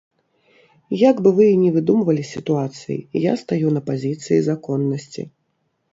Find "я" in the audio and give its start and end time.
3.31-3.35